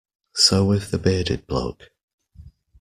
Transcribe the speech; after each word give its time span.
So 0.33 0.65
with 0.65 0.89
the 0.89 0.97
bearded 0.97 1.45
bloke. 1.45 1.91